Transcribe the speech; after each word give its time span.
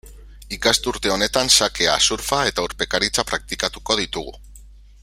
Ikasturte 0.55 1.11
honetan 1.15 1.51
xakea, 1.57 1.99
surfa 2.07 2.41
eta 2.53 2.65
urpekaritza 2.69 3.27
praktikatuko 3.33 4.01
ditugu. 4.03 4.37